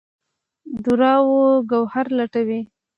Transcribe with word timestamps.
دُراو 0.83 1.31
ګوهر 1.71 2.05
لټوي 2.17 2.61